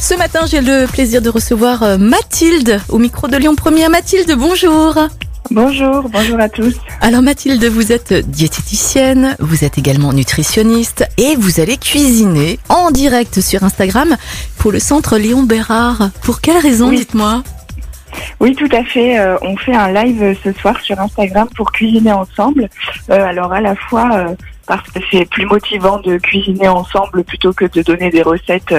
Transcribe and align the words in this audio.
Ce 0.00 0.14
matin, 0.14 0.40
j'ai 0.48 0.60
le 0.60 0.86
plaisir 0.86 1.20
de 1.22 1.28
recevoir 1.28 1.82
euh, 1.82 1.98
Mathilde 1.98 2.80
au 2.88 2.98
micro 2.98 3.28
de 3.28 3.36
Lyon 3.36 3.54
Première. 3.56 3.90
Mathilde, 3.90 4.32
bonjour. 4.36 4.94
Bonjour, 5.50 6.08
bonjour 6.08 6.40
à 6.40 6.48
tous. 6.48 6.74
Alors 7.00 7.22
Mathilde, 7.22 7.64
vous 7.64 7.92
êtes 7.92 8.12
diététicienne, 8.12 9.36
vous 9.38 9.64
êtes 9.64 9.78
également 9.78 10.12
nutritionniste 10.12 11.08
et 11.18 11.36
vous 11.36 11.60
allez 11.60 11.76
cuisiner 11.76 12.58
en 12.68 12.90
direct 12.90 13.40
sur 13.40 13.62
Instagram 13.62 14.16
pour 14.58 14.72
le 14.72 14.80
centre 14.80 15.18
Léon 15.18 15.42
Bérard. 15.44 16.10
Pour 16.22 16.40
quelle 16.40 16.58
raison, 16.58 16.88
Oui. 16.88 16.96
dites-moi? 16.98 17.42
Oui, 18.40 18.54
tout 18.56 18.68
à 18.72 18.82
fait. 18.84 19.18
euh, 19.18 19.36
on 19.42 19.56
fait 19.56 19.74
un 19.74 19.92
live 19.92 20.36
ce 20.42 20.52
soir 20.52 20.80
sur 20.80 20.98
Instagram 21.00 21.48
pour 21.56 21.70
cuisiner 21.72 22.12
ensemble. 22.12 22.68
Euh, 23.10 23.24
alors 23.24 23.52
à 23.52 23.60
la 23.60 23.76
fois 23.76 24.10
euh, 24.14 24.34
parce 24.66 24.88
que 24.90 24.98
c'est 25.10 25.28
plus 25.28 25.46
motivant 25.46 26.00
de 26.00 26.16
cuisiner 26.18 26.68
ensemble 26.68 27.22
plutôt 27.24 27.52
que 27.52 27.66
de 27.66 27.82
donner 27.82 28.10
des 28.10 28.22
recettes 28.22 28.74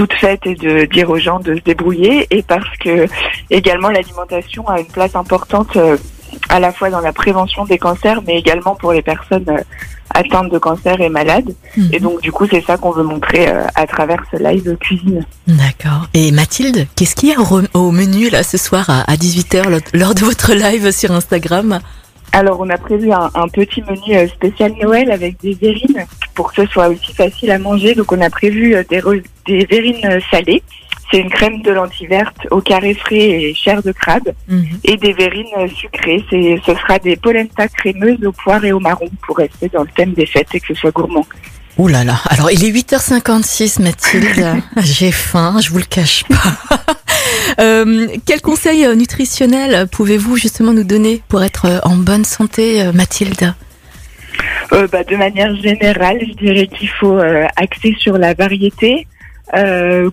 toutes 0.00 0.14
faites 0.14 0.46
et 0.46 0.54
de 0.54 0.86
dire 0.86 1.10
aux 1.10 1.18
gens 1.18 1.40
de 1.40 1.56
se 1.56 1.60
débrouiller, 1.60 2.26
et 2.30 2.42
parce 2.42 2.74
que 2.78 3.06
également 3.50 3.90
l'alimentation 3.90 4.66
a 4.66 4.80
une 4.80 4.86
place 4.86 5.14
importante 5.14 5.76
euh, 5.76 5.98
à 6.48 6.58
la 6.58 6.72
fois 6.72 6.88
dans 6.88 7.02
la 7.02 7.12
prévention 7.12 7.66
des 7.66 7.76
cancers, 7.76 8.22
mais 8.26 8.38
également 8.38 8.74
pour 8.74 8.94
les 8.94 9.02
personnes 9.02 9.44
euh, 9.50 9.58
atteintes 10.08 10.50
de 10.50 10.56
cancer 10.56 10.98
et 11.02 11.10
malades. 11.10 11.54
Mhm. 11.76 11.90
Et 11.92 12.00
donc 12.00 12.22
du 12.22 12.32
coup, 12.32 12.46
c'est 12.50 12.62
ça 12.62 12.78
qu'on 12.78 12.92
veut 12.92 13.02
montrer 13.02 13.50
euh, 13.50 13.66
à 13.74 13.86
travers 13.86 14.22
ce 14.30 14.42
live 14.42 14.74
cuisine. 14.80 15.26
D'accord. 15.46 16.08
Et 16.14 16.32
Mathilde, 16.32 16.86
qu'est-ce 16.96 17.14
qu'il 17.14 17.28
y 17.28 17.34
a 17.34 17.40
au 17.74 17.90
menu 17.90 18.30
là 18.30 18.42
ce 18.42 18.56
soir 18.56 18.88
à 18.88 19.14
18h 19.16 19.82
lors 19.92 20.14
de 20.14 20.20
votre 20.20 20.54
live 20.54 20.92
sur 20.92 21.12
Instagram? 21.12 21.78
Alors, 22.32 22.60
on 22.60 22.70
a 22.70 22.78
prévu 22.78 23.12
un, 23.12 23.30
un 23.34 23.48
petit 23.48 23.82
menu 23.82 24.16
euh, 24.16 24.28
spécial 24.28 24.72
Noël 24.80 25.10
avec 25.10 25.40
des 25.40 25.54
verrines 25.54 26.06
pour 26.34 26.52
que 26.52 26.64
ce 26.64 26.70
soit 26.70 26.88
aussi 26.88 27.12
facile 27.12 27.50
à 27.50 27.58
manger. 27.58 27.94
Donc, 27.94 28.12
on 28.12 28.20
a 28.20 28.30
prévu 28.30 28.74
euh, 28.74 28.84
des, 28.88 29.02
des 29.46 29.64
verrines 29.66 30.06
euh, 30.06 30.20
salées. 30.30 30.62
C'est 31.10 31.18
une 31.18 31.30
crème 31.30 31.60
de 31.62 31.72
lentilles 31.72 32.06
vertes 32.06 32.46
au 32.52 32.60
carré 32.60 32.94
frais 32.94 33.16
et 33.16 33.54
chair 33.54 33.82
de 33.82 33.90
crabe. 33.90 34.30
Mhm. 34.46 34.64
Et 34.84 34.96
des 34.96 35.12
verrines 35.12 35.68
sucrées. 35.74 36.24
C'est, 36.30 36.60
ce 36.64 36.72
sera 36.74 37.00
des 37.00 37.16
polenta 37.16 37.66
crémeuses 37.66 38.24
au 38.24 38.30
poire 38.30 38.64
et 38.64 38.72
au 38.72 38.78
marron 38.78 39.10
pour 39.26 39.38
rester 39.38 39.68
dans 39.68 39.82
le 39.82 39.88
thème 39.96 40.12
des 40.12 40.26
fêtes 40.26 40.54
et 40.54 40.60
que 40.60 40.68
ce 40.68 40.74
soit 40.74 40.92
gourmand. 40.92 41.26
Ouh 41.78 41.88
là 41.88 42.04
là. 42.04 42.20
Alors, 42.26 42.50
il 42.52 42.64
est 42.64 42.70
8h56, 42.70 43.82
Mathilde. 43.82 44.62
J'ai 44.76 45.10
faim, 45.10 45.56
je 45.60 45.70
vous 45.70 45.78
le 45.78 45.84
cache 45.84 46.24
pas. 46.24 46.94
Euh, 47.60 48.06
quel 48.26 48.40
conseil 48.40 48.86
euh, 48.86 48.94
nutritionnel 48.94 49.86
pouvez-vous 49.88 50.36
justement 50.36 50.72
nous 50.72 50.84
donner 50.84 51.22
pour 51.28 51.42
être 51.42 51.66
euh, 51.66 51.78
en 51.82 51.96
bonne 51.96 52.24
santé, 52.24 52.82
Mathilde? 52.94 53.54
Bah, 54.70 55.04
de 55.04 55.16
manière 55.16 55.54
générale, 55.56 56.20
je 56.26 56.32
dirais 56.34 56.66
qu'il 56.68 56.88
faut 56.88 57.18
axer 57.56 57.94
sur 57.98 58.16
la 58.16 58.34
variété, 58.34 59.06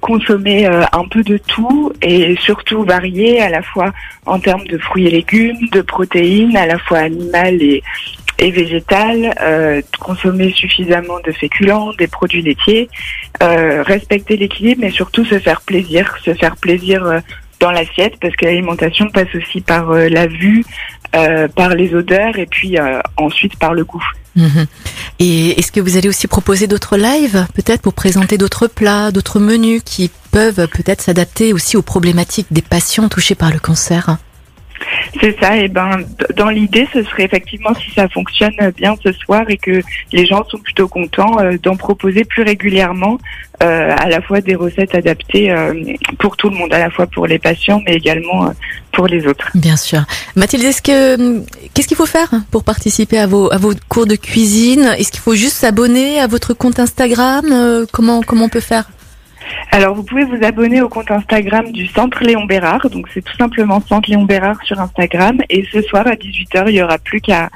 consommer 0.00 0.66
un 0.66 1.04
peu 1.10 1.22
de 1.22 1.36
tout 1.36 1.92
et 2.00 2.34
surtout 2.40 2.82
varier 2.82 3.40
à 3.42 3.50
la 3.50 3.62
fois 3.62 3.92
en 4.24 4.40
termes 4.40 4.66
de 4.66 4.78
fruits 4.78 5.06
et 5.06 5.10
légumes, 5.10 5.68
de 5.72 5.82
protéines, 5.82 6.56
à 6.56 6.66
la 6.66 6.78
fois 6.78 7.00
animales 7.00 7.62
et, 7.62 7.82
et 8.38 8.50
végétales, 8.50 9.34
euh, 9.40 9.80
consommer 9.98 10.52
suffisamment 10.52 11.20
de 11.24 11.32
féculents, 11.32 11.92
des 11.98 12.06
produits 12.06 12.42
laitiers, 12.42 12.88
euh, 13.42 13.82
respecter 13.82 14.36
l'équilibre, 14.36 14.82
mais 14.82 14.90
surtout 14.90 15.24
se 15.24 15.38
faire 15.38 15.60
plaisir, 15.62 16.16
se 16.24 16.34
faire 16.34 16.56
plaisir 16.56 17.04
euh, 17.04 17.20
dans 17.60 17.70
l'assiette 17.70 18.14
parce 18.20 18.36
que 18.36 18.44
l'alimentation 18.44 19.08
passe 19.08 19.34
aussi 19.34 19.62
par 19.62 19.90
la 19.90 20.26
vue, 20.26 20.62
par 21.54 21.70
les 21.70 21.94
odeurs 21.94 22.36
et 22.36 22.44
puis 22.44 22.76
ensuite 23.16 23.58
par 23.58 23.72
le 23.72 23.82
goût. 23.82 24.04
Mhm. 24.34 24.66
Et 25.20 25.58
est-ce 25.58 25.72
que 25.72 25.80
vous 25.80 25.96
allez 25.96 26.10
aussi 26.10 26.26
proposer 26.26 26.66
d'autres 26.66 26.98
lives, 26.98 27.46
peut-être 27.54 27.80
pour 27.80 27.94
présenter 27.94 28.36
d'autres 28.36 28.66
plats, 28.66 29.10
d'autres 29.10 29.40
menus 29.40 29.80
qui 29.82 30.10
peuvent 30.32 30.68
peut-être 30.68 31.00
s'adapter 31.00 31.54
aussi 31.54 31.78
aux 31.78 31.82
problématiques 31.82 32.48
des 32.50 32.60
patients 32.60 33.08
touchés 33.08 33.34
par 33.34 33.50
le 33.50 33.58
cancer? 33.58 34.18
C'est 35.20 35.36
ça, 35.40 35.56
et 35.56 35.68
ben 35.68 35.98
dans 36.36 36.48
l'idée, 36.50 36.86
ce 36.92 37.02
serait 37.04 37.24
effectivement 37.24 37.74
si 37.74 37.90
ça 37.92 38.08
fonctionne 38.08 38.54
bien 38.76 38.94
ce 39.02 39.12
soir 39.12 39.44
et 39.48 39.56
que 39.56 39.80
les 40.12 40.26
gens 40.26 40.44
sont 40.48 40.58
plutôt 40.58 40.88
contents 40.88 41.38
euh, 41.38 41.56
d'en 41.62 41.76
proposer 41.76 42.24
plus 42.24 42.42
régulièrement 42.42 43.18
euh, 43.62 43.94
à 43.96 44.08
la 44.08 44.20
fois 44.20 44.40
des 44.40 44.54
recettes 44.54 44.94
adaptées 44.94 45.50
euh, 45.50 45.72
pour 46.18 46.36
tout 46.36 46.50
le 46.50 46.56
monde, 46.56 46.72
à 46.74 46.78
la 46.78 46.90
fois 46.90 47.06
pour 47.06 47.26
les 47.26 47.38
patients 47.38 47.80
mais 47.86 47.94
également 47.94 48.46
euh, 48.46 48.50
pour 48.92 49.06
les 49.06 49.26
autres. 49.26 49.48
Bien 49.54 49.76
sûr. 49.76 50.04
Mathilde, 50.34 50.64
est-ce 50.64 50.82
que 50.82 51.42
qu'est-ce 51.72 51.88
qu'il 51.88 51.96
faut 51.96 52.06
faire 52.06 52.30
pour 52.50 52.64
participer 52.64 53.18
à 53.18 53.26
vos 53.26 53.52
à 53.52 53.58
vos 53.58 53.72
cours 53.88 54.06
de 54.06 54.16
cuisine? 54.16 54.94
Est-ce 54.98 55.12
qu'il 55.12 55.20
faut 55.20 55.34
juste 55.34 55.56
s'abonner 55.56 56.20
à 56.20 56.26
votre 56.26 56.52
compte 56.54 56.78
Instagram? 56.78 57.46
Euh, 57.50 57.86
Comment 57.92 58.22
comment 58.22 58.46
on 58.46 58.48
peut 58.48 58.60
faire? 58.60 58.84
Alors 59.70 59.94
vous 59.94 60.02
pouvez 60.02 60.24
vous 60.24 60.44
abonner 60.44 60.80
au 60.80 60.88
compte 60.88 61.10
Instagram 61.10 61.70
du 61.72 61.86
Centre 61.86 62.22
Léon 62.24 62.44
Bérard, 62.44 62.88
donc 62.90 63.06
c'est 63.12 63.22
tout 63.22 63.36
simplement 63.36 63.82
Centre 63.88 64.10
Léon 64.10 64.24
Bérard 64.24 64.62
sur 64.64 64.80
Instagram 64.80 65.38
et 65.50 65.66
ce 65.72 65.82
soir 65.82 66.06
à 66.06 66.14
18h 66.14 66.64
il 66.68 66.76
y 66.76 66.82
aura 66.82 66.98
plus 66.98 67.20
qu'à 67.20 67.48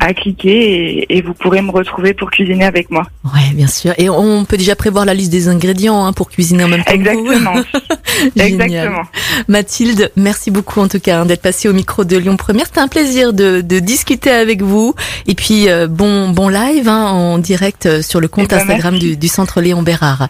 à 0.00 0.14
cliquer 0.14 1.02
et, 1.08 1.16
et 1.16 1.22
vous 1.22 1.34
pourrez 1.34 1.60
me 1.60 1.70
retrouver 1.70 2.14
pour 2.14 2.30
cuisiner 2.30 2.64
avec 2.64 2.90
moi. 2.90 3.06
Ouais, 3.24 3.52
bien 3.52 3.66
sûr. 3.66 3.94
Et 3.98 4.08
on 4.08 4.44
peut 4.44 4.56
déjà 4.56 4.76
prévoir 4.76 5.04
la 5.04 5.12
liste 5.12 5.32
des 5.32 5.48
ingrédients 5.48 6.06
hein, 6.06 6.12
pour 6.12 6.30
cuisiner 6.30 6.64
en 6.64 6.68
même 6.68 6.84
temps. 6.84 6.92
que 6.92 6.98
vous. 6.98 7.32
Exactement. 7.32 7.54
Exactement. 8.36 9.02
Mathilde, 9.48 10.12
merci 10.16 10.50
beaucoup 10.50 10.80
en 10.80 10.88
tout 10.88 11.00
cas 11.00 11.20
hein, 11.20 11.26
d'être 11.26 11.42
passée 11.42 11.68
au 11.68 11.72
micro 11.72 12.04
de 12.04 12.16
Lyon 12.16 12.36
Première. 12.36 12.66
C'était 12.66 12.80
un 12.80 12.88
plaisir 12.88 13.32
de, 13.32 13.60
de 13.60 13.78
discuter 13.80 14.30
avec 14.30 14.62
vous. 14.62 14.94
Et 15.26 15.34
puis 15.34 15.68
euh, 15.68 15.88
bon 15.88 16.28
bon 16.30 16.48
live 16.48 16.88
hein, 16.88 17.06
en 17.06 17.38
direct 17.38 17.86
euh, 17.86 18.02
sur 18.02 18.20
le 18.20 18.28
compte 18.28 18.52
Eh 18.52 18.54
ben, 18.54 18.60
Instagram 18.60 18.98
du 18.98 19.28
Centre 19.28 19.60
Léon 19.60 19.82
Bérard. 19.82 20.28